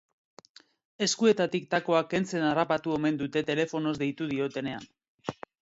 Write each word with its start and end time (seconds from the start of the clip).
Eskuetatik 1.07 1.67
takoak 1.75 2.09
kentzen 2.15 2.47
harrapatu 2.47 2.97
omen 2.97 3.21
dute 3.23 3.47
telefonoz 3.53 3.95
deitu 4.05 4.31
diotenean. 4.33 4.93